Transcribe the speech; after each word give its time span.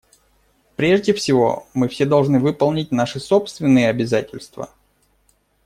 Прежде 0.77 1.13
всего, 1.13 1.67
мы 1.75 1.87
все 1.87 2.05
должны 2.05 2.39
выполнить 2.39 2.91
наши 2.91 3.19
собственные 3.19 3.87
обязательства. 3.87 4.71